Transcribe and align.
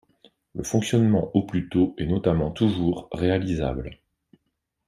Le 0.55 0.63
fonctionnement 0.63 1.29
au 1.35 1.43
plus 1.45 1.69
tôt 1.69 1.93
est 1.99 2.07
notamment 2.07 2.49
toujours 2.49 3.07
réalisable. 3.11 3.99